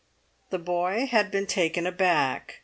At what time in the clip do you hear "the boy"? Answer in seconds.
0.49-1.05